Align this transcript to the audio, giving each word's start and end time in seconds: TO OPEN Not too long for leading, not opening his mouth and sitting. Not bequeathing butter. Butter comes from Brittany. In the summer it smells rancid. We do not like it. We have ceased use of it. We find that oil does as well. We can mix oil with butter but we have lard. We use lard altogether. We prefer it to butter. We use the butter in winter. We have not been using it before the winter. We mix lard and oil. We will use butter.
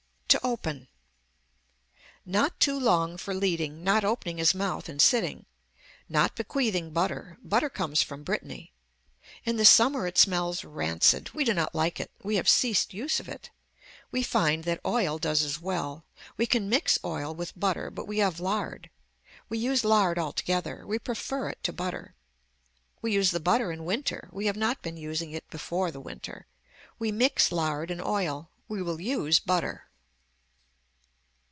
TO 0.41 0.47
OPEN 0.47 0.87
Not 2.25 2.57
too 2.61 2.79
long 2.79 3.17
for 3.17 3.33
leading, 3.33 3.83
not 3.83 4.05
opening 4.05 4.37
his 4.37 4.55
mouth 4.55 4.87
and 4.87 5.01
sitting. 5.01 5.45
Not 6.07 6.35
bequeathing 6.35 6.91
butter. 6.91 7.37
Butter 7.43 7.69
comes 7.69 8.01
from 8.01 8.23
Brittany. 8.23 8.71
In 9.43 9.57
the 9.57 9.65
summer 9.65 10.07
it 10.07 10.17
smells 10.17 10.63
rancid. 10.63 11.31
We 11.33 11.43
do 11.43 11.53
not 11.53 11.75
like 11.75 11.99
it. 11.99 12.11
We 12.23 12.37
have 12.37 12.47
ceased 12.47 12.93
use 12.93 13.19
of 13.19 13.27
it. 13.27 13.49
We 14.09 14.23
find 14.23 14.63
that 14.63 14.79
oil 14.85 15.17
does 15.17 15.43
as 15.43 15.59
well. 15.59 16.05
We 16.37 16.45
can 16.47 16.69
mix 16.69 16.97
oil 17.03 17.35
with 17.35 17.59
butter 17.59 17.91
but 17.91 18.07
we 18.07 18.19
have 18.19 18.39
lard. 18.39 18.89
We 19.49 19.57
use 19.57 19.83
lard 19.83 20.17
altogether. 20.17 20.87
We 20.87 20.97
prefer 20.97 21.49
it 21.49 21.61
to 21.63 21.73
butter. 21.73 22.15
We 23.01 23.11
use 23.11 23.31
the 23.31 23.41
butter 23.41 23.69
in 23.69 23.83
winter. 23.83 24.29
We 24.31 24.45
have 24.45 24.55
not 24.57 24.81
been 24.81 24.95
using 24.95 25.33
it 25.33 25.49
before 25.49 25.91
the 25.91 25.99
winter. 25.99 26.47
We 26.99 27.11
mix 27.11 27.51
lard 27.51 27.91
and 27.91 28.01
oil. 28.01 28.49
We 28.69 28.81
will 28.81 29.01
use 29.01 29.37
butter. 29.37 29.87